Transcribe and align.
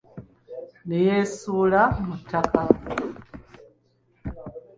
Neyeesuula 0.87 1.81
mu 2.05 2.15
ttaka. 2.21 2.61